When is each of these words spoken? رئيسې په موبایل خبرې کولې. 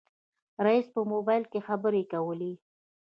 رئيسې 0.65 0.91
په 0.95 1.01
موبایل 1.11 1.43
خبرې 1.67 2.03
کولې. 2.11 2.53